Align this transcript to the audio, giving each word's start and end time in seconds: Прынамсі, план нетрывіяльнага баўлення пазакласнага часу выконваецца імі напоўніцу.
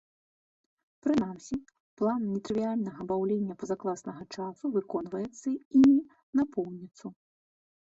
Прынамсі, 1.07 1.57
план 2.01 2.21
нетрывіяльнага 2.31 3.01
баўлення 3.13 3.53
пазакласнага 3.61 4.23
часу 4.39 4.73
выконваецца 4.79 5.49
імі 5.83 5.97
напоўніцу. 6.43 7.07